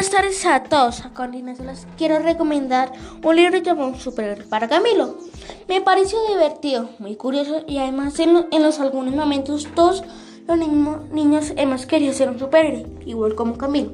[0.00, 1.04] Buenas tardes a todos.
[1.04, 2.90] A continuación les quiero recomendar
[3.22, 5.18] un libro llamado Superhéroe para Camilo.
[5.68, 10.02] Me pareció divertido, muy curioso y además en, en los algunos momentos todos
[10.48, 13.92] los niños hemos querido ser un superhéroe, igual como Camilo.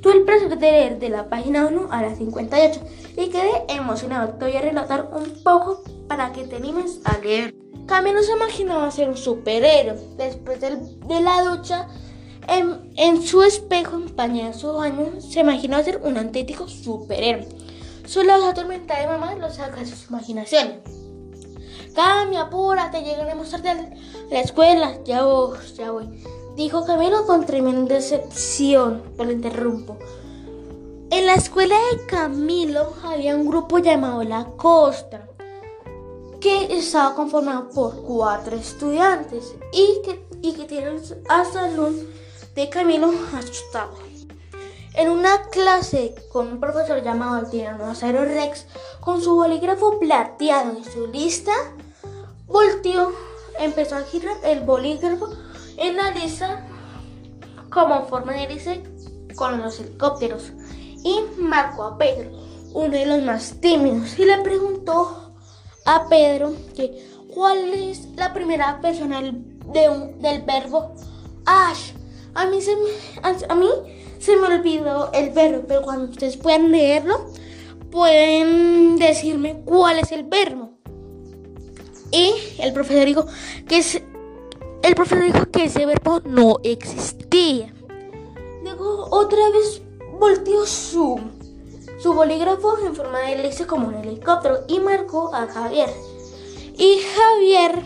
[0.00, 2.80] Tuve el placer de leer de la página 1 a la 58
[3.18, 4.32] y quedé emocionado.
[4.38, 7.54] Te voy a relatar un poco para que te animes a leer.
[7.86, 10.00] Camilo se imaginaba ser un superhéroe.
[10.16, 11.88] Después de la ducha,
[12.48, 17.48] en, su espejo, en su baño, se imaginó ser un auténtico superhéroe.
[18.06, 20.78] Solo la tormenta de mamá lo saca de sus imaginaciones.
[21.94, 23.88] Cami, apúrate, llegaremos tarde a
[24.30, 24.98] la escuela.
[25.04, 26.08] Ya voy, ya voy.
[26.56, 29.02] Dijo Camilo con tremenda decepción.
[29.16, 29.98] Pero lo interrumpo.
[31.10, 35.28] En la escuela de Camilo había un grupo llamado La Costa
[36.40, 41.94] que estaba conformado por cuatro estudiantes y que, y que tienen a salón
[42.54, 43.92] de Camilo asustado.
[44.94, 48.66] En una clase con un profesor llamado Altino Rex,
[49.00, 51.52] con su bolígrafo plateado y su lista,
[52.46, 53.12] volteó,
[53.58, 55.30] empezó a girar el bolígrafo
[55.78, 56.66] en la lista
[57.70, 58.82] como forma de hélice
[59.34, 60.52] con los helicópteros
[61.02, 62.30] y marcó a Pedro,
[62.74, 65.32] uno de los más tímidos, y le preguntó
[65.86, 70.94] a Pedro que cuál es la primera persona de del verbo
[71.46, 71.92] Ash.
[72.34, 72.82] A mí, se me,
[73.22, 73.68] a, mí
[74.18, 77.26] se me olvidó el verbo, pero cuando ustedes puedan leerlo,
[77.90, 80.70] pueden decirme cuál es el verbo.
[82.10, 83.26] Y el profesor dijo
[83.68, 84.02] que es,
[84.82, 87.72] el profesor dijo que ese verbo no existía.
[88.62, 89.82] Luego otra vez
[90.18, 91.20] volteó su,
[91.98, 95.90] su bolígrafo en forma de hélice como un helicóptero y marcó a Javier.
[96.78, 97.82] Y Javier,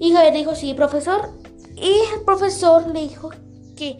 [0.00, 1.41] y Javier dijo, sí, profesor,
[1.76, 3.30] y el profesor le dijo
[3.76, 3.98] que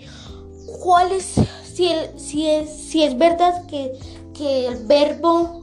[0.80, 1.34] cuál es,
[1.64, 3.92] si, si, es, si es verdad que,
[4.34, 5.62] que el verbo...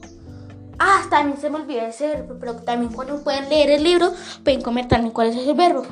[0.78, 4.12] Ah, también se me olvidó ese verbo, pero también cuando pueden leer el libro
[4.42, 5.82] pueden comentar cuál es ese verbo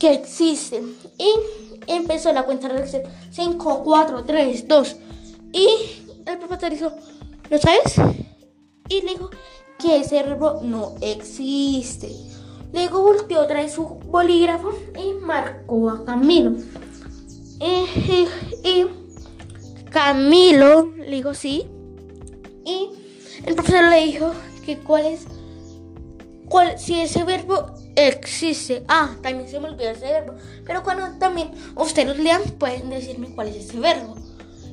[0.00, 0.82] que existe.
[1.18, 1.32] Y
[1.86, 4.96] empezó la cuenta de 5, 4, 3, 2.
[5.52, 5.68] Y
[6.26, 6.92] el profesor dijo,
[7.50, 7.94] ¿lo sabes?
[8.88, 9.30] Y le dijo
[9.78, 12.31] que ese verbo no existe.
[12.72, 16.54] Luego volteó otra vez su bolígrafo y marcó a Camilo.
[17.60, 18.86] Y,
[19.90, 21.66] Camilo le dijo sí.
[22.64, 22.90] Y
[23.44, 24.32] el profesor le dijo
[24.64, 25.26] que cuál es,
[26.48, 28.84] cuál, si ese verbo existe.
[28.88, 30.34] Ah, también se me olvidó ese verbo.
[30.64, 34.16] Pero cuando también ustedes lo lean, pueden decirme cuál es ese verbo.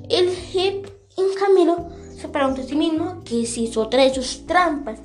[0.09, 0.87] El hip
[1.17, 4.99] en Camilo se preguntó a sí mismo que si hizo otra de sus trampas.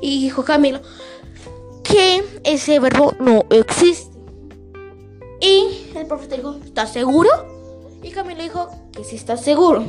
[0.00, 0.80] Y dijo Camilo,
[1.88, 4.16] que ese verbo no existe.
[5.40, 7.30] Y el profesor dijo, ¿estás seguro?
[8.02, 9.84] Y Camilo dijo que sí está seguro.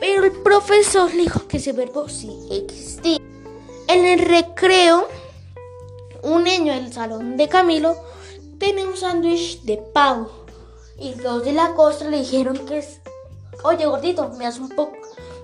[0.00, 3.18] Pero el profesor le dijo que ese verbo sí existía.
[3.88, 5.08] En el recreo,
[6.22, 7.96] un niño del salón de Camilo
[8.58, 10.30] tenía un sándwich de pavo.
[10.98, 13.00] Y los de la costa le dijeron que es,
[13.62, 14.96] oye gordito, me das un poco,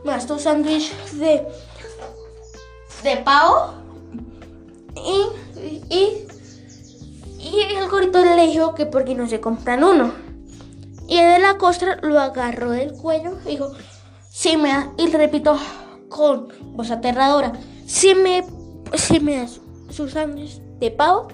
[0.04, 1.46] me das tu sándwich de,
[3.02, 3.83] de pavo.
[4.96, 5.44] Y
[5.90, 6.26] y,
[7.38, 10.12] y el gorrito le dijo que porque no se compran uno.
[11.06, 13.72] Y el de la costra lo agarró del cuello y dijo,
[14.30, 15.58] si me da, y le repito
[16.08, 17.52] con voz aterradora,
[17.86, 18.44] si me,
[18.94, 19.60] si me das
[19.90, 21.28] sus sándwich de pavo.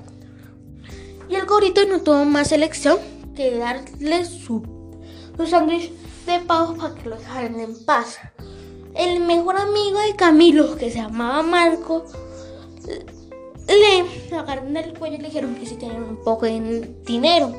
[1.29, 2.99] Y el gorrito no tuvo más elección
[3.37, 4.63] que darle su,
[5.37, 5.93] su sándwich
[6.27, 8.19] de pavo para que lo dejaran en paz.
[8.97, 12.07] El mejor amigo de Camilo, que se llamaba Marco,
[13.75, 17.55] le agarraron el cuello y le dijeron que si tenían un poco de dinero.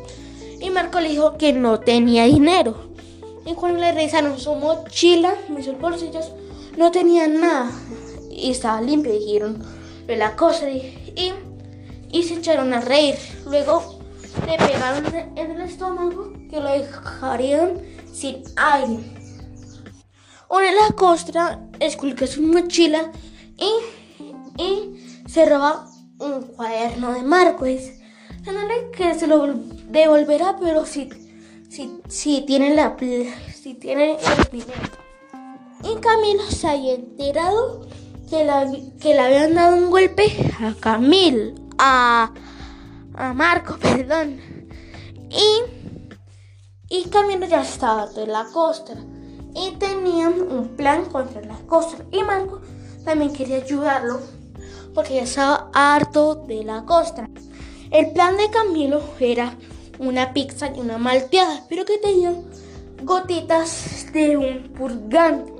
[0.59, 2.91] Y Marco le dijo que no tenía dinero.
[3.45, 6.31] Y cuando le revisaron su mochila y sus bolsillos,
[6.77, 7.71] no tenían nada.
[8.29, 9.63] Y estaba limpio, dijeron
[10.05, 10.69] de la cosa.
[10.69, 11.33] Y,
[12.11, 13.15] y se echaron a reír.
[13.45, 13.99] Luego
[14.45, 15.05] le pegaron
[15.35, 17.81] en el estómago que lo dejarían
[18.13, 18.99] sin aire.
[20.49, 23.11] Una de la costra esculcó su mochila
[23.57, 25.87] y, y se roba
[26.21, 27.99] un cuaderno de Marquez.
[28.95, 29.47] que se lo
[29.89, 31.09] devolverá, pero si,
[31.69, 35.01] si, si tiene la si tiene el dinero.
[35.83, 37.87] Y Camilo se había enterado
[38.29, 40.23] que, la, que le habían dado un golpe
[40.59, 42.31] a Camilo, a,
[43.15, 44.39] a Marco, perdón.
[45.29, 45.61] Y,
[46.89, 48.93] y Camilo ya estaba de la costa
[49.55, 52.03] y tenían un plan contra la costa.
[52.11, 52.61] Y Marco
[53.03, 54.19] también quería ayudarlo
[54.93, 57.29] porque ya estaba harto de la costra.
[57.91, 59.55] El plan de Camilo era
[59.99, 62.33] una pizza y una malteada, pero que tenía
[63.03, 65.51] gotitas de un purgante.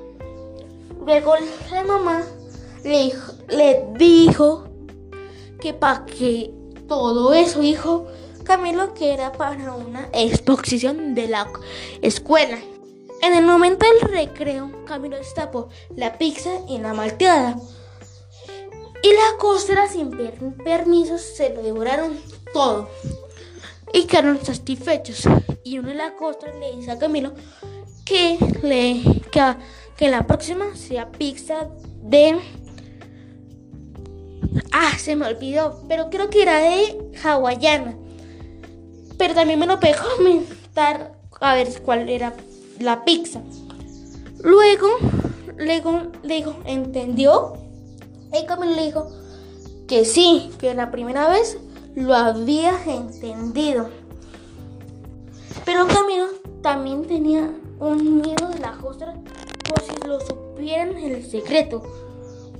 [1.06, 1.34] Luego
[1.72, 2.24] la mamá
[2.84, 3.34] le dijo,
[3.98, 4.64] dijo
[5.60, 6.54] que para que
[6.88, 8.08] todo eso, hijo
[8.44, 11.48] Camilo, que era para una exposición de la
[12.02, 12.58] escuela.
[13.22, 17.56] En el momento del recreo, Camilo destapó la pizza y la malteada.
[19.04, 20.12] Y la costra, sin
[20.64, 22.20] permiso, se lo devoraron
[22.54, 22.90] todo.
[23.94, 25.24] Y quedaron satisfechos.
[25.64, 27.34] Y uno de la costra le dice a Camilo
[28.06, 29.22] que, le,
[29.98, 31.68] que, la próxima sea pizza
[32.04, 32.40] de...
[34.72, 37.96] Ah, se me olvidó, pero creo que era de hawaiana.
[39.18, 42.34] Pero también me lo puede comentar a ver cuál era
[42.80, 43.42] la pizza.
[44.44, 44.90] Luego,
[45.58, 47.61] luego dijo, ¿entendió?
[48.34, 49.10] Y Camilo le dijo
[49.88, 51.58] que sí, que la primera vez
[51.96, 53.90] lo había entendido.
[55.66, 56.28] Pero Camilo
[56.62, 59.16] también tenía un miedo de la costra
[59.68, 61.84] por si lo supieran el secreto.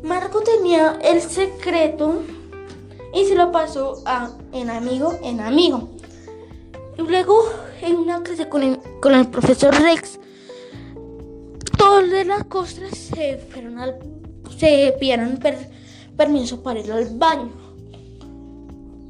[0.04, 2.22] Marco tenía el secreto
[3.14, 5.90] y se lo pasó a en amigo en amigo.
[6.98, 7.46] Y luego
[7.82, 10.20] en una clase con el, con el profesor Rex,
[11.78, 13.98] todos de las costras se fueron al
[14.62, 15.40] se pidieron
[16.16, 17.52] permiso para ir al baño.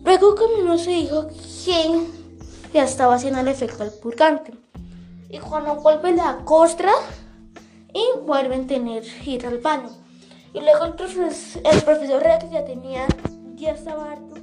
[0.05, 2.05] Luego Camilo se dijo que
[2.73, 4.53] ya estaba haciendo el efecto del purgante.
[5.29, 6.93] Y cuando vuelve la costra
[7.93, 9.89] y vuelven a tener ir al baño.
[10.53, 13.05] Y luego el, profesor, el profesor Rex ya tenía,
[13.55, 14.35] ya estaba harto,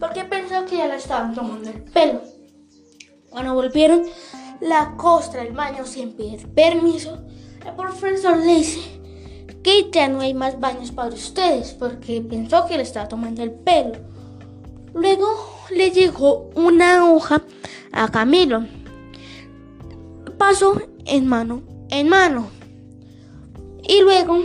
[0.00, 2.22] porque pensó que ya le estaban tomando el pelo.
[3.28, 4.04] Cuando volvieron
[4.60, 7.18] la costra del baño sin pedir permiso,
[7.66, 8.95] el profesor le dice
[9.66, 13.50] que ya no hay más baños para ustedes porque pensó que le estaba tomando el
[13.50, 13.94] pelo.
[14.94, 15.26] Luego
[15.70, 17.42] le llegó una hoja
[17.90, 18.64] a Camilo.
[20.38, 22.48] Pasó en mano en mano.
[23.82, 24.38] Y luego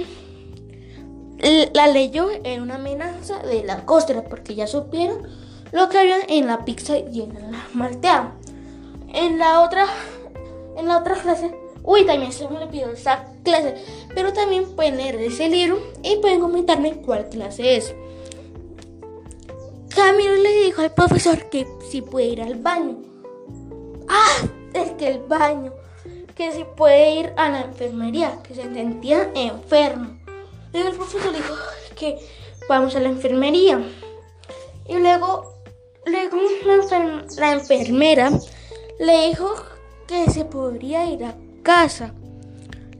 [1.71, 5.27] la leyó en una amenaza de la costra porque ya supieron
[5.71, 8.33] lo que había en la pizza y en la malteada.
[9.13, 9.85] En la otra
[10.77, 13.75] en la otra clase Uy, también se me olvidó esa clase.
[14.13, 17.93] Pero también pueden leer ese libro y pueden comentarme cuál clase es.
[19.93, 22.97] Camilo le dijo al profesor que si puede ir al baño.
[24.07, 25.73] Ah, es que el baño.
[26.35, 30.17] Que si puede ir a la enfermería, que se sentía enfermo.
[30.73, 31.55] Luego el profesor le dijo
[31.95, 32.17] que
[32.69, 33.81] vamos a la enfermería.
[34.87, 35.55] Y luego,
[36.05, 36.37] luego
[37.37, 38.31] la enfermera
[38.99, 39.53] le dijo
[40.07, 42.13] que se podría ir a casa.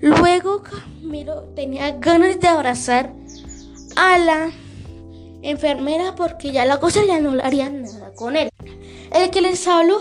[0.01, 3.13] Luego Camilo tenía ganas de abrazar
[3.95, 4.51] a la
[5.43, 8.49] enfermera porque ya la cosa ya no le haría nada con él.
[9.13, 9.99] El que les habló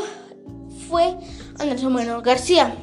[0.88, 1.16] fue
[1.58, 2.76] Andrés Bueno García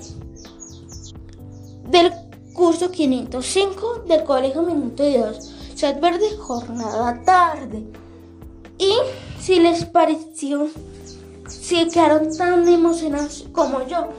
[1.90, 2.12] del
[2.54, 5.54] curso 505 del Colegio Minuto Dios.
[5.76, 7.84] Se Verde, jornada tarde.
[8.78, 8.94] Y
[9.40, 10.68] si les pareció,
[11.48, 14.10] si quedaron tan emocionados como yo,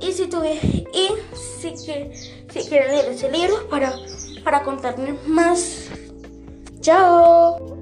[0.00, 0.54] y si tuve
[0.92, 3.92] y si, si quieren leer ese libro para,
[4.44, 5.88] para contarles más.
[6.80, 7.73] Chao.